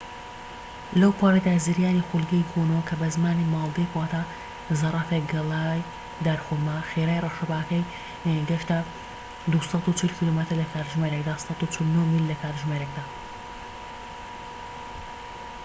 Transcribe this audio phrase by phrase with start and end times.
[0.99, 4.21] لەوپەڕیدا، زریانی خولگەیی گۆنو، کە بە زمانی مالدیڤ واتە
[4.81, 5.85] زەرفێك گەڵای
[6.25, 7.87] دارخورما، خێرایی ڕەشەباکەی
[8.49, 8.77] گەشتە
[9.51, 11.33] ٢٤٠ کیلۆمەتر لە کاتژمێرێکدا
[11.63, 13.03] ١٤٩ میل لە کاتژمێرێكدا